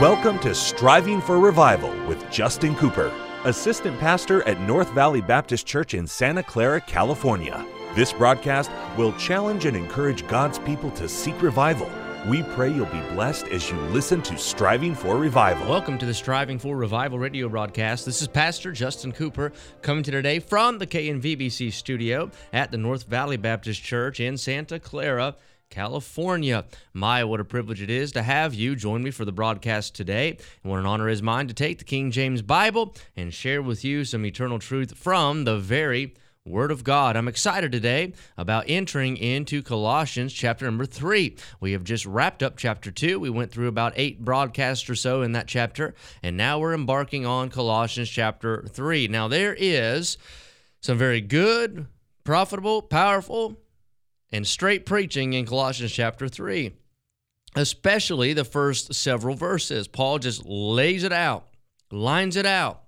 Welcome 0.00 0.38
to 0.40 0.54
Striving 0.54 1.20
for 1.20 1.40
Revival 1.40 1.92
with 2.06 2.30
Justin 2.30 2.76
Cooper, 2.76 3.12
Assistant 3.42 3.98
Pastor 3.98 4.46
at 4.46 4.60
North 4.60 4.88
Valley 4.92 5.20
Baptist 5.20 5.66
Church 5.66 5.92
in 5.92 6.06
Santa 6.06 6.40
Clara, 6.40 6.80
California. 6.80 7.66
This 7.96 8.12
broadcast 8.12 8.70
will 8.96 9.12
challenge 9.14 9.64
and 9.64 9.76
encourage 9.76 10.24
God's 10.28 10.60
people 10.60 10.92
to 10.92 11.08
seek 11.08 11.42
revival. 11.42 11.90
We 12.28 12.44
pray 12.44 12.72
you'll 12.72 12.86
be 12.86 13.00
blessed 13.12 13.48
as 13.48 13.68
you 13.68 13.76
listen 13.88 14.22
to 14.22 14.38
Striving 14.38 14.94
for 14.94 15.16
Revival. 15.16 15.68
Welcome 15.68 15.98
to 15.98 16.06
the 16.06 16.14
Striving 16.14 16.60
for 16.60 16.76
Revival 16.76 17.18
radio 17.18 17.48
broadcast. 17.48 18.06
This 18.06 18.22
is 18.22 18.28
Pastor 18.28 18.70
Justin 18.70 19.10
Cooper 19.10 19.50
coming 19.82 20.04
to 20.04 20.12
today 20.12 20.38
from 20.38 20.78
the 20.78 20.86
KNVBC 20.86 21.72
studio 21.72 22.30
at 22.52 22.70
the 22.70 22.78
North 22.78 23.02
Valley 23.02 23.36
Baptist 23.36 23.82
Church 23.82 24.20
in 24.20 24.38
Santa 24.38 24.78
Clara. 24.78 25.34
California. 25.70 26.64
My, 26.92 27.24
what 27.24 27.40
a 27.40 27.44
privilege 27.44 27.82
it 27.82 27.90
is 27.90 28.12
to 28.12 28.22
have 28.22 28.54
you 28.54 28.76
join 28.76 29.02
me 29.02 29.10
for 29.10 29.24
the 29.24 29.32
broadcast 29.32 29.94
today. 29.94 30.38
And 30.62 30.70
what 30.70 30.80
an 30.80 30.86
honor 30.86 31.08
is 31.08 31.22
mine 31.22 31.48
to 31.48 31.54
take 31.54 31.78
the 31.78 31.84
King 31.84 32.10
James 32.10 32.42
Bible 32.42 32.94
and 33.16 33.32
share 33.32 33.62
with 33.62 33.84
you 33.84 34.04
some 34.04 34.24
eternal 34.24 34.58
truth 34.58 34.96
from 34.96 35.44
the 35.44 35.58
very 35.58 36.14
Word 36.44 36.70
of 36.70 36.82
God. 36.82 37.14
I'm 37.14 37.28
excited 37.28 37.72
today 37.72 38.14
about 38.38 38.64
entering 38.68 39.18
into 39.18 39.62
Colossians 39.62 40.32
chapter 40.32 40.64
number 40.64 40.86
three. 40.86 41.36
We 41.60 41.72
have 41.72 41.84
just 41.84 42.06
wrapped 42.06 42.42
up 42.42 42.56
chapter 42.56 42.90
two. 42.90 43.20
We 43.20 43.28
went 43.28 43.52
through 43.52 43.68
about 43.68 43.92
eight 43.96 44.24
broadcasts 44.24 44.88
or 44.88 44.94
so 44.94 45.20
in 45.20 45.32
that 45.32 45.46
chapter, 45.46 45.94
and 46.22 46.38
now 46.38 46.58
we're 46.58 46.72
embarking 46.72 47.26
on 47.26 47.50
Colossians 47.50 48.08
chapter 48.08 48.62
three. 48.62 49.08
Now, 49.08 49.28
there 49.28 49.54
is 49.58 50.16
some 50.80 50.96
very 50.96 51.20
good, 51.20 51.86
profitable, 52.24 52.80
powerful, 52.80 53.58
and 54.32 54.46
straight 54.46 54.86
preaching 54.86 55.32
in 55.32 55.46
Colossians 55.46 55.92
chapter 55.92 56.28
3, 56.28 56.72
especially 57.56 58.32
the 58.32 58.44
first 58.44 58.94
several 58.94 59.34
verses. 59.34 59.88
Paul 59.88 60.18
just 60.18 60.44
lays 60.44 61.04
it 61.04 61.12
out, 61.12 61.46
lines 61.90 62.36
it 62.36 62.46
out, 62.46 62.82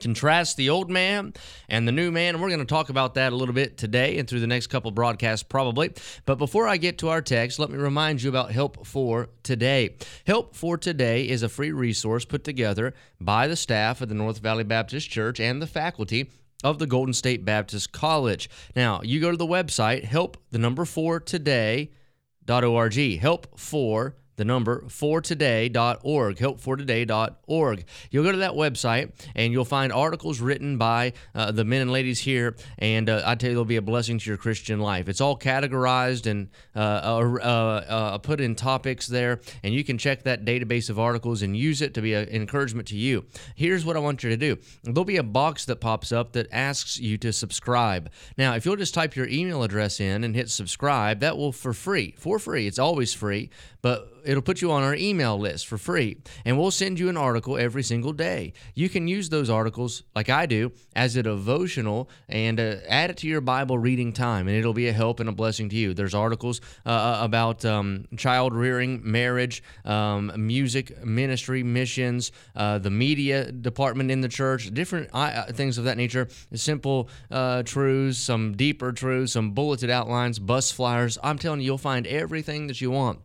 contrasts 0.00 0.54
the 0.54 0.70
old 0.70 0.90
man 0.90 1.32
and 1.68 1.86
the 1.86 1.92
new 1.92 2.10
man. 2.10 2.34
And 2.34 2.42
we're 2.42 2.48
going 2.48 2.60
to 2.60 2.66
talk 2.66 2.88
about 2.88 3.14
that 3.14 3.32
a 3.32 3.36
little 3.36 3.54
bit 3.54 3.78
today 3.78 4.18
and 4.18 4.28
through 4.28 4.40
the 4.40 4.46
next 4.46 4.66
couple 4.66 4.90
broadcasts, 4.90 5.42
probably. 5.42 5.92
But 6.26 6.36
before 6.36 6.66
I 6.66 6.76
get 6.76 6.98
to 6.98 7.08
our 7.08 7.22
text, 7.22 7.58
let 7.58 7.70
me 7.70 7.78
remind 7.78 8.22
you 8.22 8.28
about 8.28 8.50
Help 8.50 8.86
for 8.86 9.28
Today. 9.42 9.96
Help 10.26 10.54
for 10.54 10.76
Today 10.76 11.28
is 11.28 11.42
a 11.42 11.48
free 11.48 11.72
resource 11.72 12.24
put 12.24 12.44
together 12.44 12.94
by 13.20 13.46
the 13.46 13.56
staff 13.56 14.00
of 14.00 14.08
the 14.08 14.14
North 14.14 14.38
Valley 14.38 14.64
Baptist 14.64 15.08
Church 15.08 15.38
and 15.38 15.62
the 15.62 15.66
faculty 15.66 16.30
of 16.62 16.78
the 16.78 16.86
Golden 16.86 17.14
State 17.14 17.44
Baptist 17.44 17.92
College. 17.92 18.48
Now, 18.74 19.00
you 19.02 19.20
go 19.20 19.30
to 19.30 19.36
the 19.36 19.46
website, 19.46 20.04
help 20.04 20.36
the 20.50 20.58
number 20.58 20.84
four 20.84 21.20
today.org. 21.20 23.18
Help 23.20 23.58
for 23.58 24.16
the 24.42 24.46
number 24.46 24.82
fortoday.org, 24.88 26.36
helpfortoday.org. 26.36 27.84
You'll 28.10 28.24
go 28.24 28.32
to 28.32 28.38
that 28.38 28.52
website 28.52 29.12
and 29.36 29.52
you'll 29.52 29.64
find 29.64 29.92
articles 29.92 30.40
written 30.40 30.78
by 30.78 31.12
uh, 31.32 31.52
the 31.52 31.64
men 31.64 31.82
and 31.82 31.92
ladies 31.92 32.18
here, 32.18 32.56
and 32.78 33.08
uh, 33.08 33.22
I 33.24 33.36
tell 33.36 33.50
you, 33.50 33.54
they'll 33.54 33.64
be 33.64 33.76
a 33.76 33.82
blessing 33.82 34.18
to 34.18 34.28
your 34.28 34.36
Christian 34.36 34.80
life. 34.80 35.08
It's 35.08 35.20
all 35.20 35.38
categorized 35.38 36.28
and 36.28 36.48
uh, 36.74 36.78
uh, 36.78 37.44
uh, 37.88 38.18
put 38.18 38.40
in 38.40 38.56
topics 38.56 39.06
there, 39.06 39.40
and 39.62 39.72
you 39.72 39.84
can 39.84 39.96
check 39.96 40.24
that 40.24 40.44
database 40.44 40.90
of 40.90 40.98
articles 40.98 41.42
and 41.42 41.56
use 41.56 41.80
it 41.80 41.94
to 41.94 42.02
be 42.02 42.14
an 42.14 42.28
encouragement 42.30 42.88
to 42.88 42.96
you. 42.96 43.24
Here's 43.54 43.84
what 43.84 43.96
I 43.96 44.00
want 44.00 44.24
you 44.24 44.30
to 44.30 44.36
do 44.36 44.58
there'll 44.82 45.04
be 45.04 45.18
a 45.18 45.22
box 45.22 45.66
that 45.66 45.76
pops 45.76 46.10
up 46.10 46.32
that 46.32 46.48
asks 46.50 46.98
you 46.98 47.16
to 47.18 47.32
subscribe. 47.32 48.10
Now, 48.36 48.56
if 48.56 48.66
you'll 48.66 48.74
just 48.74 48.94
type 48.94 49.14
your 49.14 49.28
email 49.28 49.62
address 49.62 50.00
in 50.00 50.24
and 50.24 50.34
hit 50.34 50.50
subscribe, 50.50 51.20
that 51.20 51.36
will 51.36 51.52
for 51.52 51.72
free, 51.72 52.16
for 52.18 52.40
free. 52.40 52.66
It's 52.66 52.80
always 52.80 53.14
free, 53.14 53.50
but 53.82 54.08
it'll 54.32 54.42
put 54.42 54.62
you 54.62 54.72
on 54.72 54.82
our 54.82 54.94
email 54.94 55.38
list 55.38 55.66
for 55.66 55.76
free 55.76 56.16
and 56.46 56.58
we'll 56.58 56.70
send 56.70 56.98
you 56.98 57.10
an 57.10 57.16
article 57.18 57.58
every 57.58 57.82
single 57.82 58.12
day. 58.12 58.54
You 58.74 58.88
can 58.88 59.06
use 59.06 59.28
those 59.28 59.50
articles 59.50 60.02
like 60.16 60.30
i 60.30 60.46
do 60.46 60.72
as 60.96 61.16
a 61.16 61.22
devotional 61.22 62.08
and 62.28 62.58
uh, 62.58 62.76
add 62.88 63.10
it 63.10 63.18
to 63.18 63.28
your 63.28 63.42
bible 63.42 63.76
reading 63.78 64.12
time 64.12 64.48
and 64.48 64.56
it'll 64.56 64.72
be 64.72 64.88
a 64.88 64.92
help 64.92 65.20
and 65.20 65.28
a 65.28 65.32
blessing 65.32 65.68
to 65.68 65.76
you. 65.76 65.92
There's 65.92 66.14
articles 66.14 66.60
uh, 66.86 66.88
uh 66.88 67.18
about 67.22 67.64
um, 67.64 68.06
child 68.16 68.54
rearing 68.54 69.00
marriage 69.04 69.62
um, 69.84 70.32
music 70.36 71.04
ministry 71.04 71.62
missions 71.62 72.32
uh, 72.56 72.78
the 72.78 72.90
media 72.90 73.52
department 73.52 74.10
in 74.10 74.22
the 74.22 74.28
church 74.28 74.72
different 74.72 75.10
uh, 75.12 75.44
things 75.52 75.76
of 75.76 75.84
that 75.84 75.98
nature. 75.98 76.28
Simple 76.54 77.10
uh, 77.30 77.62
truths 77.64 78.18
some 78.18 78.56
deeper 78.56 78.92
truths 78.92 79.32
some 79.32 79.50
bulleted 79.50 79.90
outlines 79.90 80.38
bus 80.38 80.72
flyers. 80.72 81.18
I'm 81.22 81.38
telling 81.38 81.60
you 81.60 81.66
you'll 81.66 81.78
find 81.78 82.06
everything 82.06 82.66
that 82.68 82.80
you 82.80 82.90
want 82.90 83.20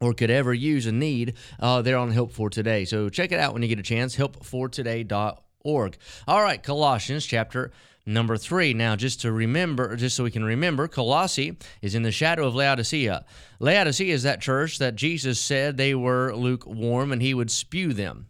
or 0.00 0.14
could 0.14 0.30
ever 0.30 0.54
use 0.54 0.86
and 0.86 0.98
need, 0.98 1.34
uh, 1.60 1.82
they're 1.82 1.98
on 1.98 2.10
Help 2.10 2.32
for 2.32 2.48
Today. 2.48 2.84
So 2.86 3.10
check 3.10 3.32
it 3.32 3.38
out 3.38 3.52
when 3.52 3.62
you 3.62 3.68
get 3.68 3.78
a 3.78 3.82
chance, 3.82 4.16
helpfortoday.org. 4.16 5.96
All 6.26 6.42
right, 6.42 6.62
Colossians 6.62 7.26
chapter 7.26 7.70
number 8.06 8.38
three. 8.38 8.72
Now, 8.72 8.96
just 8.96 9.20
to 9.20 9.30
remember, 9.30 9.94
just 9.96 10.16
so 10.16 10.24
we 10.24 10.30
can 10.30 10.42
remember, 10.42 10.88
Colossae 10.88 11.58
is 11.82 11.94
in 11.94 12.02
the 12.02 12.10
shadow 12.10 12.46
of 12.46 12.54
Laodicea. 12.54 13.26
Laodicea 13.58 14.14
is 14.14 14.22
that 14.22 14.40
church 14.40 14.78
that 14.78 14.96
Jesus 14.96 15.38
said 15.38 15.76
they 15.76 15.94
were 15.94 16.34
lukewarm 16.34 17.12
and 17.12 17.20
he 17.20 17.34
would 17.34 17.50
spew 17.50 17.92
them 17.92 18.26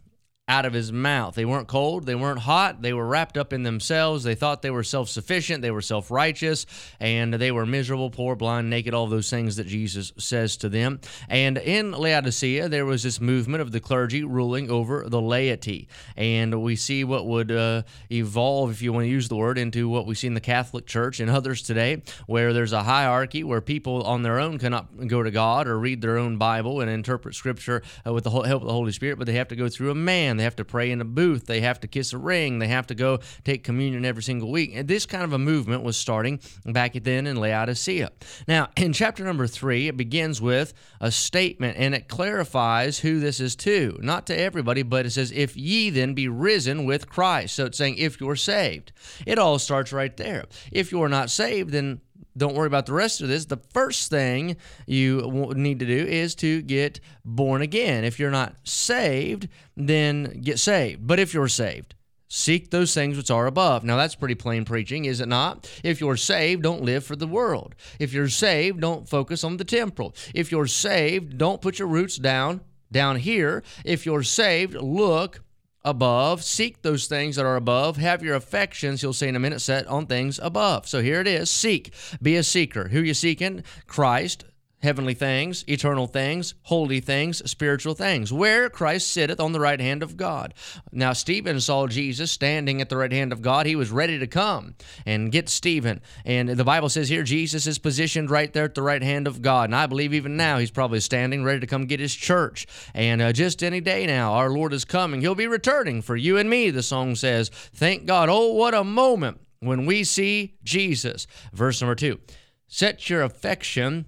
out 0.51 0.65
of 0.65 0.73
his 0.73 0.91
mouth. 0.91 1.33
They 1.33 1.45
weren't 1.45 1.69
cold, 1.69 2.05
they 2.05 2.13
weren't 2.13 2.39
hot, 2.39 2.81
they 2.81 2.91
were 2.91 3.07
wrapped 3.07 3.37
up 3.37 3.53
in 3.53 3.63
themselves. 3.63 4.25
They 4.25 4.35
thought 4.35 4.61
they 4.61 4.69
were 4.69 4.83
self 4.83 5.07
sufficient, 5.07 5.61
they 5.61 5.71
were 5.71 5.81
self 5.81 6.11
righteous, 6.11 6.65
and 6.99 7.33
they 7.33 7.53
were 7.53 7.65
miserable, 7.65 8.09
poor, 8.09 8.35
blind, 8.35 8.69
naked, 8.69 8.93
all 8.93 9.07
those 9.07 9.29
things 9.29 9.55
that 9.55 9.65
Jesus 9.65 10.11
says 10.17 10.57
to 10.57 10.67
them. 10.67 10.99
And 11.29 11.57
in 11.57 11.93
Laodicea, 11.93 12.67
there 12.67 12.85
was 12.85 13.01
this 13.01 13.21
movement 13.21 13.61
of 13.61 13.71
the 13.71 13.79
clergy 13.79 14.25
ruling 14.25 14.69
over 14.69 15.07
the 15.07 15.21
laity. 15.21 15.87
And 16.17 16.61
we 16.61 16.75
see 16.75 17.05
what 17.05 17.25
would 17.27 17.49
uh, 17.49 17.83
evolve, 18.11 18.71
if 18.71 18.81
you 18.81 18.91
want 18.91 19.05
to 19.05 19.09
use 19.09 19.29
the 19.29 19.37
word, 19.37 19.57
into 19.57 19.87
what 19.87 20.05
we 20.05 20.15
see 20.15 20.27
in 20.27 20.33
the 20.33 20.41
Catholic 20.41 20.85
Church 20.85 21.21
and 21.21 21.31
others 21.31 21.61
today, 21.61 22.03
where 22.27 22.51
there's 22.51 22.73
a 22.73 22.83
hierarchy 22.83 23.45
where 23.45 23.61
people 23.61 24.03
on 24.03 24.21
their 24.23 24.37
own 24.37 24.59
cannot 24.59 25.07
go 25.07 25.23
to 25.23 25.31
God 25.31 25.65
or 25.65 25.79
read 25.79 26.01
their 26.01 26.17
own 26.17 26.35
Bible 26.35 26.81
and 26.81 26.91
interpret 26.91 27.35
Scripture 27.35 27.81
uh, 28.05 28.11
with 28.11 28.25
the 28.25 28.31
help 28.31 28.63
of 28.63 28.67
the 28.67 28.73
Holy 28.73 28.91
Spirit, 28.91 29.17
but 29.17 29.27
they 29.27 29.33
have 29.33 29.47
to 29.47 29.55
go 29.55 29.69
through 29.69 29.91
a 29.91 29.95
man 29.95 30.40
they 30.41 30.45
have 30.45 30.55
to 30.55 30.65
pray 30.65 30.89
in 30.89 30.99
a 31.01 31.05
booth. 31.05 31.45
They 31.45 31.61
have 31.61 31.79
to 31.81 31.87
kiss 31.87 32.13
a 32.13 32.17
ring. 32.17 32.57
They 32.57 32.67
have 32.67 32.87
to 32.87 32.95
go 32.95 33.19
take 33.43 33.63
communion 33.63 34.05
every 34.05 34.23
single 34.23 34.49
week. 34.49 34.71
And 34.73 34.87
this 34.87 35.05
kind 35.05 35.23
of 35.23 35.33
a 35.33 35.37
movement 35.37 35.83
was 35.83 35.97
starting 35.97 36.39
back 36.65 36.93
then 37.03 37.27
in 37.27 37.35
Laodicea. 37.35 38.11
Now, 38.47 38.69
in 38.75 38.91
chapter 38.91 39.23
number 39.23 39.45
three, 39.45 39.87
it 39.87 39.95
begins 39.95 40.41
with 40.41 40.73
a 40.99 41.11
statement 41.11 41.77
and 41.77 41.93
it 41.93 42.07
clarifies 42.07 42.97
who 42.97 43.19
this 43.19 43.39
is 43.39 43.55
to. 43.57 43.99
Not 44.01 44.25
to 44.27 44.35
everybody, 44.37 44.81
but 44.81 45.05
it 45.05 45.11
says, 45.11 45.31
If 45.31 45.55
ye 45.55 45.91
then 45.91 46.15
be 46.15 46.27
risen 46.27 46.85
with 46.85 47.07
Christ. 47.07 47.53
So 47.55 47.65
it's 47.65 47.77
saying, 47.77 47.97
if 47.97 48.19
you're 48.19 48.35
saved. 48.35 48.91
It 49.27 49.37
all 49.37 49.59
starts 49.59 49.93
right 49.93 50.17
there. 50.17 50.45
If 50.71 50.91
you're 50.91 51.07
not 51.07 51.29
saved, 51.29 51.69
then 51.69 52.01
don't 52.37 52.55
worry 52.55 52.67
about 52.67 52.85
the 52.85 52.93
rest 52.93 53.21
of 53.21 53.27
this. 53.27 53.45
The 53.45 53.61
first 53.73 54.09
thing 54.09 54.57
you 54.87 55.51
need 55.55 55.79
to 55.79 55.85
do 55.85 56.05
is 56.05 56.35
to 56.35 56.61
get 56.61 56.99
born 57.25 57.61
again. 57.61 58.03
If 58.03 58.19
you're 58.19 58.31
not 58.31 58.55
saved, 58.63 59.47
then 59.75 60.41
get 60.41 60.59
saved. 60.59 61.05
But 61.05 61.19
if 61.19 61.33
you're 61.33 61.47
saved, 61.47 61.95
Seek 62.33 62.71
those 62.71 62.93
things 62.93 63.17
which 63.17 63.29
are 63.29 63.45
above. 63.45 63.83
Now, 63.83 63.97
that's 63.97 64.15
pretty 64.15 64.35
plain 64.35 64.63
preaching, 64.63 65.03
is 65.03 65.19
it 65.19 65.27
not? 65.27 65.69
If 65.83 65.99
you're 65.99 66.15
saved, 66.15 66.63
don't 66.63 66.81
live 66.81 67.03
for 67.03 67.17
the 67.17 67.27
world. 67.27 67.75
If 67.99 68.13
you're 68.13 68.29
saved, 68.29 68.79
don't 68.79 69.09
focus 69.09 69.43
on 69.43 69.57
the 69.57 69.65
temporal. 69.65 70.15
If 70.33 70.49
you're 70.49 70.65
saved, 70.65 71.37
don't 71.37 71.61
put 71.61 71.77
your 71.77 71.89
roots 71.89 72.15
down 72.15 72.61
down 72.89 73.17
here. 73.17 73.63
If 73.83 74.05
you're 74.05 74.23
saved, 74.23 74.75
look 74.75 75.41
above. 75.83 76.43
Seek 76.43 76.81
those 76.81 77.07
things 77.07 77.35
that 77.35 77.45
are 77.45 77.55
above. 77.55 77.97
Have 77.97 78.23
your 78.23 78.35
affections, 78.35 79.01
you'll 79.01 79.13
see 79.13 79.27
in 79.27 79.35
a 79.35 79.39
minute, 79.39 79.61
set 79.61 79.87
on 79.87 80.05
things 80.05 80.39
above. 80.41 80.87
So 80.87 81.01
here 81.01 81.21
it 81.21 81.27
is 81.27 81.49
seek. 81.49 81.93
Be 82.21 82.35
a 82.35 82.43
seeker. 82.43 82.89
Who 82.89 83.01
you 83.01 83.13
seeking? 83.13 83.63
Christ 83.87 84.45
heavenly 84.81 85.13
things, 85.13 85.63
eternal 85.67 86.07
things, 86.07 86.53
holy 86.63 86.99
things, 86.99 87.49
spiritual 87.49 87.93
things, 87.93 88.33
where 88.33 88.69
Christ 88.69 89.09
sitteth 89.09 89.39
on 89.39 89.51
the 89.51 89.59
right 89.59 89.79
hand 89.79 90.03
of 90.03 90.17
God. 90.17 90.53
Now, 90.91 91.13
Stephen 91.13 91.59
saw 91.59 91.87
Jesus 91.87 92.31
standing 92.31 92.81
at 92.81 92.89
the 92.89 92.97
right 92.97 93.11
hand 93.11 93.31
of 93.31 93.41
God. 93.41 93.65
He 93.65 93.75
was 93.75 93.91
ready 93.91 94.19
to 94.19 94.27
come 94.27 94.75
and 95.05 95.31
get 95.31 95.49
Stephen. 95.49 96.01
And 96.25 96.49
the 96.49 96.63
Bible 96.63 96.89
says 96.89 97.09
here 97.09 97.23
Jesus 97.23 97.67
is 97.67 97.79
positioned 97.79 98.29
right 98.29 98.51
there 98.51 98.65
at 98.65 98.75
the 98.75 98.81
right 98.81 99.03
hand 99.03 99.27
of 99.27 99.41
God. 99.41 99.65
And 99.65 99.75
I 99.75 99.85
believe 99.85 100.13
even 100.13 100.37
now 100.37 100.57
he's 100.57 100.71
probably 100.71 100.99
standing 100.99 101.43
ready 101.43 101.59
to 101.59 101.67
come 101.67 101.85
get 101.85 101.99
his 101.99 102.15
church. 102.15 102.67
And 102.93 103.21
uh, 103.21 103.33
just 103.33 103.63
any 103.63 103.81
day 103.81 104.05
now, 104.05 104.33
our 104.33 104.49
Lord 104.49 104.73
is 104.73 104.85
coming. 104.85 105.21
He'll 105.21 105.35
be 105.35 105.47
returning 105.47 106.01
for 106.01 106.15
you 106.15 106.37
and 106.37 106.49
me, 106.49 106.69
the 106.69 106.83
song 106.83 107.15
says. 107.15 107.49
Thank 107.49 108.05
God. 108.05 108.29
Oh, 108.29 108.53
what 108.53 108.73
a 108.73 108.83
moment 108.83 109.39
when 109.59 109.85
we 109.85 110.03
see 110.03 110.55
Jesus. 110.63 111.27
Verse 111.53 111.81
number 111.81 111.95
two 111.95 112.19
Set 112.67 113.09
your 113.09 113.21
affection 113.21 114.05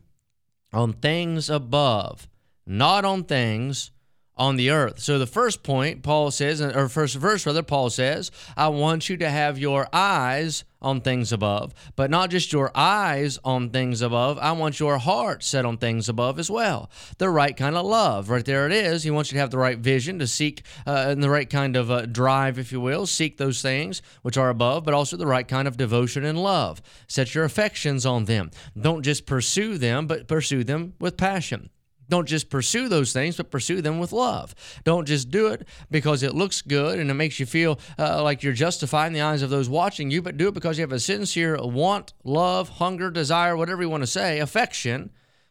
on 0.73 0.93
things 0.93 1.49
above, 1.49 2.27
not 2.65 3.05
on 3.05 3.23
things 3.23 3.91
on 4.35 4.55
the 4.55 4.69
earth. 4.71 4.99
So 4.99 5.19
the 5.19 5.27
first 5.27 5.63
point, 5.63 6.01
Paul 6.01 6.31
says, 6.31 6.61
or 6.61 6.89
first 6.89 7.15
verse 7.15 7.45
rather, 7.45 7.63
Paul 7.63 7.89
says, 7.89 8.31
I 8.57 8.67
want 8.69 9.09
you 9.09 9.17
to 9.17 9.29
have 9.29 9.59
your 9.59 9.87
eyes 9.93 10.63
on 10.81 10.99
things 10.99 11.31
above, 11.31 11.73
but 11.95 12.09
not 12.09 12.29
just 12.29 12.51
your 12.51 12.71
eyes 12.75 13.39
on 13.45 13.69
things 13.69 14.01
above. 14.01 14.37
I 14.39 14.51
want 14.51 14.79
your 14.79 14.97
heart 14.97 15.43
set 15.43 15.65
on 15.65 15.77
things 15.77 16.09
above 16.09 16.39
as 16.39 16.51
well. 16.51 16.89
The 17.19 17.29
right 17.29 17.55
kind 17.55 17.77
of 17.77 17.85
love, 17.85 18.29
right 18.29 18.43
there 18.43 18.65
it 18.65 18.73
is. 18.73 19.03
He 19.03 19.11
wants 19.11 19.31
you 19.31 19.35
to 19.35 19.39
have 19.39 19.51
the 19.51 19.57
right 19.57 19.77
vision 19.77 20.19
to 20.19 20.27
seek 20.27 20.63
uh, 20.85 21.05
and 21.07 21.23
the 21.23 21.29
right 21.29 21.49
kind 21.49 21.75
of 21.75 21.89
uh, 21.89 22.05
drive, 22.05 22.59
if 22.59 22.71
you 22.71 22.81
will, 22.81 23.05
seek 23.05 23.37
those 23.37 23.61
things 23.61 24.01
which 24.23 24.37
are 24.37 24.49
above, 24.49 24.83
but 24.83 24.93
also 24.93 25.15
the 25.15 25.27
right 25.27 25.47
kind 25.47 25.67
of 25.67 25.77
devotion 25.77 26.25
and 26.25 26.41
love. 26.41 26.81
Set 27.07 27.33
your 27.33 27.45
affections 27.45 28.05
on 28.05 28.25
them. 28.25 28.51
Don't 28.79 29.03
just 29.03 29.25
pursue 29.25 29.77
them, 29.77 30.07
but 30.07 30.27
pursue 30.27 30.63
them 30.63 30.93
with 30.99 31.17
passion. 31.17 31.69
Don't 32.13 32.27
just 32.27 32.51
pursue 32.51 32.89
those 32.89 33.11
things, 33.11 33.37
but 33.37 33.49
pursue 33.49 33.81
them 33.81 33.97
with 33.97 34.11
love. 34.11 34.53
Don't 34.83 35.07
just 35.07 35.31
do 35.31 35.47
it 35.47 35.67
because 35.89 36.21
it 36.21 36.35
looks 36.35 36.61
good 36.61 36.99
and 36.99 37.09
it 37.09 37.15
makes 37.15 37.39
you 37.39 37.47
feel 37.47 37.79
uh, 37.97 38.21
like 38.21 38.43
you're 38.43 38.53
justified 38.53 39.07
in 39.07 39.13
the 39.13 39.21
eyes 39.21 39.41
of 39.41 39.49
those 39.49 39.67
watching 39.67 40.11
you, 40.11 40.21
but 40.21 40.37
do 40.37 40.47
it 40.47 40.53
because 40.53 40.77
you 40.77 40.83
have 40.83 40.91
a 40.91 40.99
sincere 40.99 41.57
want, 41.59 42.13
love, 42.23 42.69
hunger, 42.69 43.09
desire, 43.09 43.57
whatever 43.57 43.81
you 43.81 43.89
want 43.89 44.03
to 44.03 44.05
say, 44.05 44.37
affection 44.37 45.09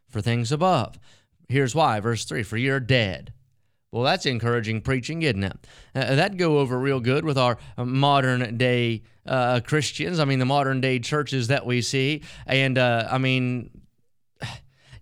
for 0.09 0.21
things 0.21 0.53
above. 0.53 1.01
Here's 1.49 1.75
why, 1.75 1.99
verse 1.99 2.25
3 2.27 2.45
For 2.45 2.57
you're 2.57 2.79
dead. 2.79 3.33
Well, 3.91 4.05
that's 4.05 4.25
encouraging 4.25 4.83
preaching, 4.83 5.23
isn't 5.23 5.43
it? 5.43 5.67
Uh, 5.97 6.15
that'd 6.15 6.39
go 6.39 6.61
over 6.61 6.79
real 6.79 7.01
good 7.01 7.25
with 7.25 7.37
our 7.37 7.59
modern 7.77 8.57
day 8.57 9.03
uh, 9.27 9.59
Christians. 9.65 10.21
I 10.21 10.27
mean, 10.27 10.39
the 10.39 10.47
modern 10.47 10.81
day 10.81 11.01
churches 11.01 11.49
that 11.49 11.67
we 11.67 11.83
see. 11.83 12.23
And 12.47 12.79
uh, 12.79 13.09
I 13.11 13.19
mean, 13.19 13.71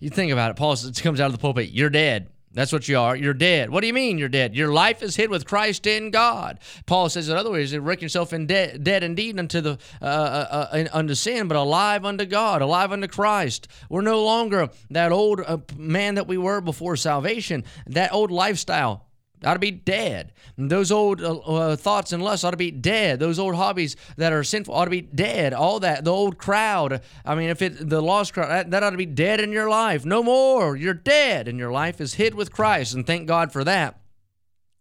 you 0.01 0.11
think 0.11 0.33
about 0.33 0.51
it. 0.51 0.57
Paul 0.57 0.77
comes 0.97 1.21
out 1.21 1.27
of 1.27 1.33
the 1.33 1.39
pulpit, 1.39 1.71
you're 1.71 1.91
dead. 1.91 2.29
That's 2.53 2.73
what 2.73 2.89
you 2.89 2.99
are. 2.99 3.15
You're 3.15 3.33
dead. 3.33 3.71
What 3.71 3.81
do 3.81 3.87
you 3.87 3.93
mean 3.93 4.19
you're 4.19 4.29
dead? 4.29 4.57
Your 4.57 4.73
life 4.73 5.05
is 5.05 5.15
hid 5.15 5.31
with 5.31 5.47
Christ 5.47 5.87
in 5.87 6.11
God. 6.11 6.59
Paul 6.85 7.09
says 7.09 7.29
in 7.29 7.37
other 7.37 7.51
ways, 7.51 7.73
you 7.73 7.81
reckon 7.81 8.03
yourself 8.03 8.33
in 8.33 8.47
de- 8.47 8.77
dead 8.77 9.05
indeed 9.05 9.39
unto 9.39 9.61
the 9.61 9.79
uh, 10.03 10.05
uh, 10.05 10.69
uh, 10.73 10.85
unto 10.93 11.15
sin, 11.15 11.47
but 11.47 11.57
alive 11.57 12.05
unto 12.05 12.25
God, 12.25 12.61
alive 12.61 12.91
unto 12.91 13.07
Christ. 13.07 13.69
We're 13.89 14.01
no 14.01 14.25
longer 14.25 14.69
that 14.91 15.13
old 15.13 15.41
uh, 15.47 15.59
man 15.77 16.17
that 16.17 16.27
we 16.27 16.39
were 16.39 16.61
before 16.61 16.97
salvation. 16.97 17.63
That 17.87 18.13
old 18.13 18.33
lifestyle 18.33 19.07
ought 19.45 19.55
to 19.55 19.61
be 19.61 19.71
dead. 19.71 20.33
Those 20.57 20.93
old 20.93 21.23
uh, 21.23 21.39
uh, 21.39 21.77
thoughts 21.77 22.13
and 22.13 22.23
lusts 22.23 22.45
ought 22.45 22.51
to 22.51 22.57
be 22.57 22.71
dead. 22.71 23.19
Those 23.19 23.39
old 23.39 23.55
hobbies 23.55 23.97
that 24.17 24.33
are 24.33 24.45
sinful 24.45 24.75
ought 24.75 24.85
to 24.85 24.91
be 24.91 25.01
dead. 25.01 25.53
All 25.53 25.81
that, 25.81 26.05
the 26.05 26.13
old 26.13 26.39
crowd. 26.39 27.01
I 27.25 27.35
mean, 27.35 27.51
if 27.51 27.63
it 27.63 27.89
the 27.89 28.03
lost 28.03 28.35
crowd, 28.35 28.51
that, 28.51 28.71
that 28.71 28.83
ought 28.83 28.91
to 28.91 28.97
be 28.97 29.07
dead 29.07 29.41
in 29.41 29.53
your 29.53 29.69
life. 29.69 30.05
No 30.05 30.23
more. 30.23 30.77
You're 30.77 30.95
dead, 30.95 31.49
and 31.49 31.59
your 31.59 31.73
life 31.73 32.01
is 32.01 32.15
hid 32.15 32.35
with 32.35 32.53
Christ. 32.53 32.95
And 32.95 33.07
thank 33.07 33.27
God 33.27 33.53
for 33.53 33.65
that. 33.65 34.01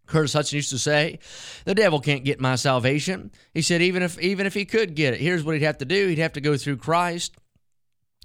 Curtis 0.06 0.34
Hutson 0.34 0.54
used 0.54 0.70
to 0.70 0.78
say, 0.78 1.20
"The 1.64 1.74
devil 1.74 2.00
can't 2.00 2.24
get 2.24 2.40
my 2.40 2.56
salvation." 2.56 3.30
He 3.54 3.62
said, 3.62 3.80
"Even 3.80 4.02
if 4.02 4.20
even 4.20 4.44
if 4.44 4.54
he 4.54 4.64
could 4.64 4.94
get 4.94 5.14
it, 5.14 5.20
here's 5.20 5.44
what 5.44 5.54
he'd 5.54 5.64
have 5.64 5.78
to 5.78 5.84
do: 5.84 6.08
he'd 6.08 6.18
have 6.18 6.32
to 6.32 6.40
go 6.40 6.56
through 6.56 6.78
Christ." 6.78 7.36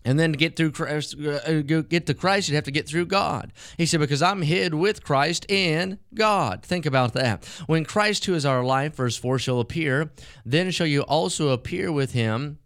And 0.06 0.20
then 0.20 0.32
to 0.32 0.38
get 0.38 0.56
through 0.56 0.72
Christ, 0.72 1.16
uh, 1.20 1.62
get 1.62 2.06
to 2.06 2.14
Christ, 2.14 2.48
you'd 2.48 2.56
have 2.56 2.64
to 2.66 2.72
get 2.72 2.88
through 2.88 3.08
God. 3.08 3.52
He 3.78 3.88
said, 3.88 4.00
because 4.00 4.22
I'm 4.22 4.44
hid 4.44 4.76
with 4.76 5.04
Christ 5.04 5.50
in 5.50 5.98
God. 6.14 6.64
Think 6.64 6.86
about 6.86 7.14
that. 7.14 7.44
When 7.66 7.84
Christ, 7.84 8.26
who 8.26 8.36
is 8.36 8.46
our 8.46 8.64
life, 8.64 8.96
verse 8.96 9.18
4, 9.18 9.40
shall 9.40 9.60
appear, 9.60 10.12
then 10.46 10.70
shall 10.70 10.88
you 10.88 11.02
also 11.02 11.50
appear 11.50 11.92
with 11.92 12.14
him 12.14 12.60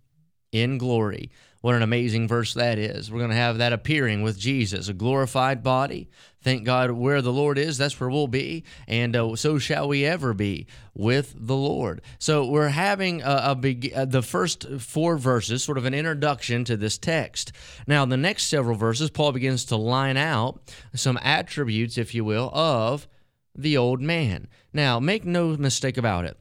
in 0.51 0.77
glory. 0.77 1.31
What 1.61 1.75
an 1.75 1.81
amazing 1.81 2.29
verse 2.29 2.53
that 2.53 2.77
is. 2.77 3.11
We're 3.11 3.19
going 3.19 3.31
to 3.31 3.35
have 3.35 3.57
that 3.57 3.73
appearing 3.73 4.21
with 4.21 4.39
Jesus, 4.39 4.87
a 4.87 4.93
glorified 4.93 5.61
body. 5.61 6.09
Thank 6.41 6.63
God 6.63 6.91
where 6.91 7.21
the 7.21 7.33
Lord 7.33 7.57
is, 7.57 7.77
that's 7.77 7.99
where 7.99 8.09
we'll 8.09 8.27
be. 8.27 8.63
And 8.87 9.13
uh, 9.13 9.35
so 9.35 9.59
shall 9.59 9.89
we 9.89 10.05
ever 10.05 10.33
be 10.33 10.67
with 10.93 11.35
the 11.37 11.57
Lord. 11.57 12.01
So 12.17 12.45
we're 12.45 12.69
having 12.69 13.21
a, 13.21 13.41
a 13.47 13.55
big, 13.55 13.91
uh, 13.93 14.05
the 14.05 14.21
first 14.21 14.69
four 14.79 15.17
verses, 15.17 15.61
sort 15.61 15.77
of 15.77 15.83
an 15.83 15.93
introduction 15.93 16.63
to 16.63 16.77
this 16.77 16.97
text. 16.97 17.51
Now, 17.85 18.05
the 18.05 18.15
next 18.15 18.43
several 18.43 18.77
verses, 18.77 19.09
Paul 19.09 19.33
begins 19.33 19.65
to 19.65 19.75
line 19.75 20.15
out 20.15 20.61
some 20.95 21.19
attributes, 21.21 21.97
if 21.97 22.15
you 22.15 22.23
will, 22.23 22.49
of 22.53 23.05
the 23.53 23.75
old 23.75 23.99
man. 23.99 24.47
Now, 24.71 25.01
make 25.01 25.25
no 25.25 25.57
mistake 25.57 25.97
about 25.97 26.23
it. 26.23 26.37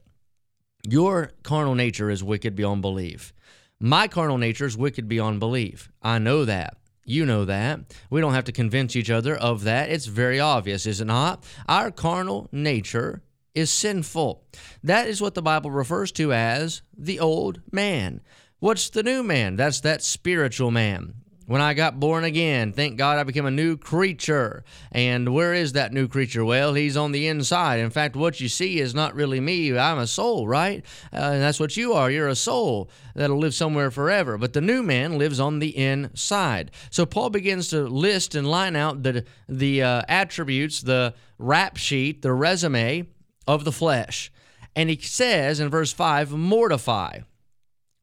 Your 0.87 1.31
carnal 1.43 1.75
nature 1.75 2.09
is 2.09 2.23
wicked 2.23 2.55
beyond 2.55 2.81
belief. 2.81 3.33
My 3.81 4.09
carnal 4.09 4.37
nature 4.37 4.65
is 4.65 4.77
wicked 4.77 5.07
beyond 5.07 5.39
belief. 5.39 5.89
I 6.01 6.19
know 6.19 6.43
that. 6.43 6.75
You 7.05 7.25
know 7.25 7.45
that. 7.45 7.79
We 8.09 8.19
don't 8.19 8.33
have 8.33 8.43
to 8.45 8.51
convince 8.51 8.93
each 8.95 9.09
other 9.09 9.37
of 9.37 9.63
that. 9.63 9.89
It's 9.89 10.05
very 10.05 10.37
obvious, 10.37 10.85
is 10.85 10.99
it 10.99 11.05
not? 11.05 11.45
Our 11.67 11.89
carnal 11.89 12.49
nature 12.51 13.21
is 13.55 13.71
sinful. 13.71 14.43
That 14.83 15.07
is 15.07 15.21
what 15.21 15.33
the 15.33 15.41
Bible 15.41 15.71
refers 15.71 16.11
to 16.13 16.33
as 16.33 16.81
the 16.97 17.21
old 17.21 17.61
man. 17.71 18.19
What's 18.59 18.89
the 18.89 19.01
new 19.01 19.23
man? 19.23 19.55
That's 19.55 19.79
that 19.81 20.03
spiritual 20.03 20.71
man 20.71 21.13
when 21.49 21.61
I 21.61 21.73
got 21.73 21.99
born 21.99 22.25
again. 22.25 22.73
Thank 22.73 22.95
God 22.95 23.17
I 23.17 23.23
became 23.23 23.47
a 23.47 23.51
new 23.51 23.75
creature. 23.75 24.63
And 24.91 25.33
where 25.33 25.55
is 25.55 25.73
that 25.73 25.91
new 25.91 26.07
creature? 26.07 26.45
Well, 26.45 26.75
he's 26.75 26.95
on 26.95 27.11
the 27.11 27.27
inside. 27.27 27.79
In 27.79 27.89
fact, 27.89 28.15
what 28.15 28.39
you 28.39 28.47
see 28.47 28.79
is 28.79 28.93
not 28.93 29.15
really 29.15 29.39
me. 29.39 29.75
I'm 29.75 29.97
a 29.97 30.05
soul, 30.05 30.47
right? 30.47 30.85
Uh, 31.11 31.15
and 31.15 31.41
that's 31.41 31.59
what 31.59 31.75
you 31.75 31.93
are. 31.93 32.11
You're 32.11 32.27
a 32.27 32.35
soul 32.35 32.91
that'll 33.15 33.39
live 33.39 33.55
somewhere 33.55 33.89
forever. 33.89 34.37
But 34.37 34.53
the 34.53 34.61
new 34.61 34.83
man 34.83 35.17
lives 35.17 35.39
on 35.39 35.57
the 35.57 35.75
inside. 35.75 36.69
So 36.91 37.07
Paul 37.07 37.31
begins 37.31 37.69
to 37.69 37.81
list 37.81 38.35
and 38.35 38.47
line 38.47 38.75
out 38.75 39.01
the, 39.01 39.25
the 39.47 39.81
uh, 39.81 40.01
attributes, 40.07 40.81
the 40.81 41.15
rap 41.39 41.77
sheet, 41.77 42.21
the 42.21 42.31
resume 42.31 43.07
of 43.47 43.63
the 43.63 43.71
flesh. 43.71 44.31
And 44.75 44.87
he 44.87 44.97
says 44.97 45.59
in 45.59 45.69
verse 45.69 45.91
5 45.91 46.31
mortify, 46.31 47.21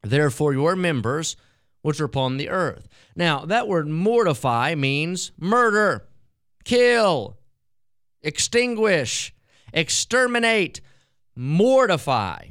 therefore, 0.03 0.51
your 0.51 0.75
members 0.75 1.37
which 1.87 2.01
are 2.01 2.03
upon 2.03 2.35
the 2.35 2.49
earth. 2.49 2.85
Now, 3.15 3.45
that 3.45 3.65
word 3.65 3.87
mortify 3.87 4.75
means 4.75 5.31
murder, 5.39 6.05
kill, 6.65 7.37
extinguish, 8.21 9.33
exterminate, 9.71 10.81
mortify. 11.33 12.47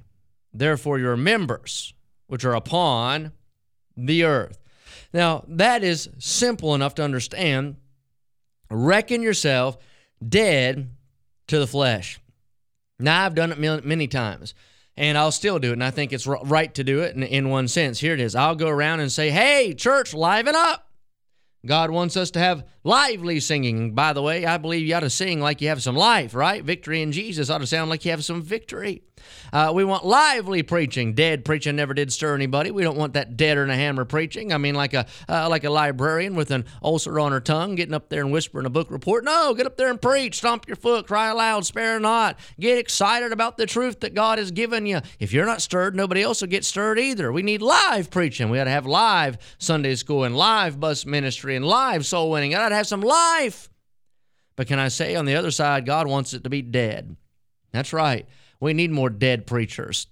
Therefore, 0.54 0.98
your 0.98 1.18
members, 1.18 1.92
which 2.28 2.46
are 2.46 2.54
upon 2.54 3.32
the 3.94 4.24
earth. 4.24 4.58
Now, 5.12 5.44
that 5.48 5.84
is 5.84 6.08
simple 6.16 6.74
enough 6.74 6.94
to 6.94 7.04
understand. 7.04 7.76
Reckon 8.70 9.20
yourself 9.20 9.76
dead 10.26 10.92
to 11.48 11.58
the 11.58 11.66
flesh. 11.66 12.18
Now, 12.98 13.26
I've 13.26 13.34
done 13.34 13.52
it 13.52 13.84
many 13.84 14.08
times 14.08 14.54
and 14.96 15.18
I'll 15.18 15.32
still 15.32 15.58
do 15.58 15.70
it. 15.70 15.74
And 15.74 15.84
I 15.84 15.90
think 15.90 16.12
it's 16.12 16.26
right 16.26 16.74
to 16.74 16.84
do 16.84 17.02
it 17.02 17.14
in, 17.14 17.22
in 17.22 17.50
one 17.50 17.68
sense. 17.68 18.00
Here 18.00 18.14
it 18.14 18.20
is 18.20 18.34
I'll 18.34 18.56
go 18.56 18.68
around 18.68 19.00
and 19.00 19.12
say, 19.12 19.30
hey, 19.30 19.74
church, 19.74 20.14
liven 20.14 20.54
up. 20.54 20.84
God 21.64 21.90
wants 21.90 22.16
us 22.16 22.30
to 22.32 22.38
have 22.38 22.64
lively 22.84 23.40
singing. 23.40 23.94
By 23.94 24.12
the 24.12 24.22
way, 24.22 24.46
I 24.46 24.56
believe 24.56 24.86
you 24.86 24.94
ought 24.94 25.00
to 25.00 25.10
sing 25.10 25.40
like 25.40 25.60
you 25.60 25.68
have 25.68 25.82
some 25.82 25.96
life, 25.96 26.32
right? 26.34 26.62
Victory 26.62 27.02
in 27.02 27.10
Jesus 27.10 27.50
ought 27.50 27.58
to 27.58 27.66
sound 27.66 27.90
like 27.90 28.04
you 28.04 28.12
have 28.12 28.24
some 28.24 28.40
victory. 28.40 29.02
Uh, 29.52 29.72
we 29.74 29.84
want 29.84 30.04
lively 30.04 30.62
preaching. 30.62 31.14
Dead 31.14 31.44
preaching 31.44 31.76
never 31.76 31.94
did 31.94 32.12
stir 32.12 32.34
anybody. 32.34 32.70
We 32.70 32.82
don't 32.82 32.96
want 32.96 33.14
that 33.14 33.36
dead 33.36 33.58
and 33.58 33.70
a 33.70 33.74
hammer 33.74 34.04
preaching. 34.04 34.52
I 34.52 34.58
mean, 34.58 34.74
like 34.74 34.94
a 34.94 35.06
uh, 35.28 35.48
like 35.48 35.64
a 35.64 35.70
librarian 35.70 36.34
with 36.34 36.50
an 36.50 36.64
ulcer 36.82 37.18
on 37.18 37.32
her 37.32 37.40
tongue, 37.40 37.74
getting 37.74 37.94
up 37.94 38.08
there 38.08 38.22
and 38.22 38.32
whispering 38.32 38.66
a 38.66 38.70
book 38.70 38.90
report. 38.90 39.24
No, 39.24 39.54
get 39.54 39.66
up 39.66 39.76
there 39.76 39.88
and 39.88 40.00
preach. 40.00 40.38
Stomp 40.38 40.66
your 40.66 40.76
foot, 40.76 41.06
cry 41.06 41.28
aloud, 41.28 41.64
spare 41.64 42.00
not. 42.00 42.38
Get 42.58 42.78
excited 42.78 43.32
about 43.32 43.56
the 43.56 43.66
truth 43.66 44.00
that 44.00 44.14
God 44.14 44.38
has 44.38 44.50
given 44.50 44.86
you. 44.86 45.00
If 45.18 45.32
you're 45.32 45.46
not 45.46 45.62
stirred, 45.62 45.96
nobody 45.96 46.22
else 46.22 46.40
will 46.40 46.48
get 46.48 46.64
stirred 46.64 46.98
either. 46.98 47.32
We 47.32 47.42
need 47.42 47.62
live 47.62 48.10
preaching. 48.10 48.50
We 48.50 48.58
got 48.58 48.64
to 48.64 48.70
have 48.70 48.86
live 48.86 49.38
Sunday 49.58 49.94
school 49.94 50.24
and 50.24 50.36
live 50.36 50.80
bus 50.80 51.06
ministry 51.06 51.56
and 51.56 51.64
live 51.64 52.04
soul 52.04 52.30
winning. 52.30 52.54
I 52.54 52.58
got 52.58 52.68
to 52.70 52.76
have 52.76 52.86
some 52.86 53.00
life. 53.00 53.70
But 54.56 54.66
can 54.66 54.78
I 54.78 54.88
say 54.88 55.14
on 55.14 55.26
the 55.26 55.36
other 55.36 55.50
side, 55.50 55.86
God 55.86 56.06
wants 56.06 56.32
it 56.32 56.44
to 56.44 56.50
be 56.50 56.62
dead. 56.62 57.16
That's 57.72 57.92
right. 57.92 58.26
We 58.60 58.72
need 58.72 58.90
more 58.90 59.10
dead 59.10 59.46
preachers. 59.46 60.06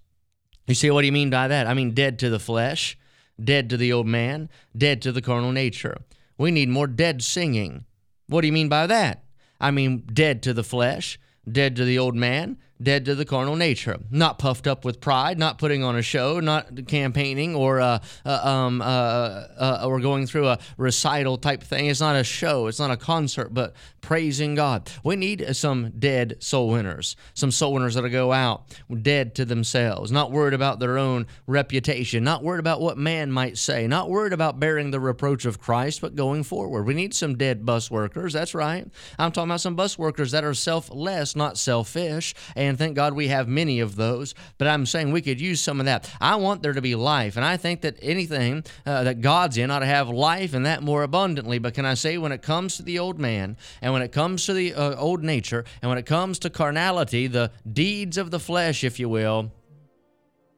You 0.67 0.75
see 0.75 0.91
what 0.91 1.03
do 1.03 1.07
you 1.07 1.13
mean 1.13 1.31
by 1.31 1.49
that? 1.49 1.67
I 1.67 1.75
mean 1.75 1.93
dead 1.93 2.19
to 2.21 2.31
the 2.31 2.39
flesh, 2.39 2.97
dead 3.43 3.71
to 3.71 3.77
the 3.77 3.93
old 3.93 4.07
man, 4.07 4.49
dead 4.77 5.03
to 5.03 5.13
the 5.13 5.23
carnal 5.23 5.53
nature. 5.53 5.99
We 6.39 6.51
need 6.51 6.69
more 6.69 6.87
dead 6.87 7.23
singing. 7.23 7.85
What 8.29 8.41
do 8.41 8.47
you 8.47 8.53
mean 8.53 8.69
by 8.69 8.87
that? 8.87 9.25
I 9.61 9.71
mean 9.71 10.05
dead 10.13 10.43
to 10.45 10.53
the 10.53 10.65
flesh, 10.65 11.19
dead 11.51 11.77
to 11.77 11.85
the 11.85 11.99
old 11.99 12.15
man, 12.15 12.59
dead 12.85 13.05
to 13.07 13.15
the 13.15 13.25
carnal 13.25 13.57
nature, 13.57 13.99
not 14.11 14.39
puffed 14.39 14.67
up 14.67 14.85
with 14.85 15.01
pride, 15.01 15.39
not 15.39 15.59
putting 15.59 15.83
on 15.83 15.97
a 15.97 16.03
show, 16.03 16.41
not 16.41 16.87
campaigning 16.87 17.55
or 17.55 17.81
uh, 17.81 17.99
uh, 18.25 18.41
um, 18.49 18.81
uh, 18.81 18.85
uh, 18.85 19.85
or 19.87 20.01
going 20.01 20.27
through 20.27 20.49
a 20.49 20.59
recital 20.77 21.39
type 21.39 21.63
thing. 21.63 21.87
It's 21.87 22.01
not 22.01 22.17
a 22.17 22.25
show, 22.25 22.67
it's 22.67 22.79
not 22.79 22.91
a 22.91 22.97
concert, 22.97 23.53
but 23.53 23.75
praising 24.01 24.55
God. 24.55 24.91
We 25.03 25.17
need 25.17 25.57
some 25.57 25.91
dead 25.99 26.37
soul 26.41 26.69
winners, 26.69 27.17
some 27.33 27.51
soul 27.51 27.73
winners 27.73 27.95
that'll 27.95 28.11
go 28.11 28.33
out 28.33 28.77
dead 29.03 29.35
to 29.37 29.45
themselves, 29.45 30.13
not 30.13 30.31
worried 30.31 30.55
about 30.55 30.79
their 30.79 30.99
own 30.99 31.27
reputation, 31.47 32.23
not 32.23 32.45
worried 32.45 32.61
about 32.61 32.81
what 32.81 32.99
man 32.99 33.33
might 33.33 33.57
say, 33.57 33.87
not 33.87 34.11
worried 34.11 34.35
about 34.35 34.61
bearing 34.61 34.91
the 34.91 35.01
reproach 35.01 35.47
of 35.47 35.59
Christ, 35.59 36.03
but 36.03 36.15
going 36.15 36.43
forward. 36.43 36.85
We 36.85 36.95
need 36.95 37.15
some 37.15 37.37
dead 37.37 37.65
bus 37.65 37.91
workers. 37.91 38.35
That's 38.35 38.55
right. 38.55 38.87
I'm 39.19 39.33
talking 39.33 39.51
about 39.51 39.63
some 39.63 39.75
bus 39.75 39.99
workers 39.99 40.33
that 40.33 40.45
are 40.45 40.55
selfless, 40.55 41.35
not 41.35 41.57
selfish. 41.57 42.35
And 42.55 42.74
thank 42.79 42.95
God 42.95 43.15
we 43.15 43.29
have 43.29 43.49
many 43.49 43.81
of 43.81 43.97
those. 43.97 44.35
But 44.59 44.69
I'm 44.69 44.87
saying 44.87 45.13
we 45.13 45.23
could 45.23 45.41
use 45.41 45.61
some 45.61 45.81
of 45.81 45.87
that. 45.87 46.11
I 46.21 46.37
want 46.37 46.63
there 46.63 46.73
to 46.73 46.81
be 46.81 46.95
life. 46.95 47.37
And 47.37 47.45
I 47.45 47.57
think 47.57 47.83
that 47.83 47.99
anything 48.03 48.65
uh, 48.87 49.05
that 49.05 49.21
God's 49.21 49.59
in 49.59 49.71
ought 49.71 49.81
to 49.81 49.87
have 49.87 50.09
life 50.09 50.55
and 50.55 50.67
that 50.67 50.83
more 50.83 51.03
abundantly. 51.03 51.59
But 51.59 51.75
can 51.75 51.85
I 51.85 51.95
say, 51.95 52.19
when 52.19 52.33
it 52.33 52.43
comes 52.43 52.77
to 52.77 52.83
the 52.83 52.99
old 52.99 53.19
man, 53.19 53.57
and 53.81 53.93
when 53.93 54.03
it 54.03 54.13
comes 54.13 54.47
to 54.47 54.53
the 54.53 54.75
uh, 54.75 54.97
old 54.97 55.23
nature, 55.23 55.65
and 55.83 55.89
when 55.89 55.99
it 55.99 56.07
comes 56.07 56.39
to 56.41 56.51
carnality, 56.51 57.27
the 57.27 57.51
deeds 57.71 58.19
of 58.19 58.31
the 58.31 58.41
flesh, 58.41 58.85
if 58.85 58.99
you 58.99 59.09
will, 59.09 59.53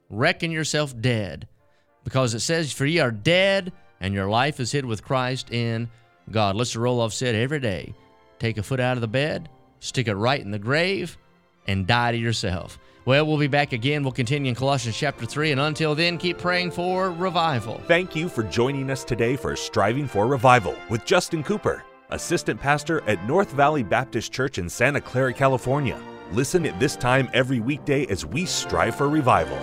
reckon 0.09 0.51
yourself 0.51 0.99
dead. 0.99 1.47
Because 2.03 2.33
it 2.33 2.39
says, 2.39 2.71
For 2.71 2.85
ye 2.85 2.99
are 2.99 3.11
dead, 3.11 3.73
and 3.99 4.13
your 4.13 4.29
life 4.29 4.59
is 4.59 4.71
hid 4.71 4.85
with 4.85 5.03
Christ 5.03 5.51
in 5.51 5.89
God. 6.31 6.55
Listen, 6.55 6.81
Roloff 6.81 7.13
said 7.13 7.35
every 7.35 7.59
day, 7.59 7.93
take 8.39 8.57
a 8.57 8.63
foot 8.63 8.79
out 8.79 8.97
of 8.97 9.01
the 9.01 9.07
bed, 9.07 9.49
stick 9.79 10.07
it 10.07 10.15
right 10.15 10.41
in 10.41 10.51
the 10.51 10.59
grave, 10.59 11.17
and 11.67 11.87
die 11.87 12.11
to 12.11 12.17
yourself. 12.17 12.79
Well, 13.05 13.25
we'll 13.25 13.37
be 13.37 13.47
back 13.47 13.71
again. 13.71 14.03
We'll 14.03 14.11
continue 14.11 14.49
in 14.49 14.55
Colossians 14.55 14.97
chapter 14.97 15.25
3. 15.25 15.53
And 15.53 15.61
until 15.61 15.95
then, 15.95 16.17
keep 16.17 16.37
praying 16.37 16.71
for 16.71 17.11
revival. 17.11 17.81
Thank 17.87 18.15
you 18.15 18.27
for 18.27 18.43
joining 18.43 18.89
us 18.89 19.05
today 19.05 19.37
for 19.37 19.55
Striving 19.55 20.07
for 20.07 20.27
Revival 20.27 20.75
with 20.89 21.05
Justin 21.05 21.41
Cooper, 21.41 21.85
Assistant 22.09 22.59
Pastor 22.59 23.01
at 23.07 23.25
North 23.25 23.51
Valley 23.51 23.83
Baptist 23.83 24.33
Church 24.33 24.57
in 24.57 24.67
Santa 24.67 24.99
Clara, 24.99 25.33
California. 25.33 25.97
Listen 26.33 26.65
at 26.65 26.77
this 26.81 26.97
time 26.97 27.29
every 27.33 27.61
weekday 27.61 28.05
as 28.07 28.25
we 28.25 28.45
strive 28.45 28.95
for 28.95 29.07
revival. 29.07 29.57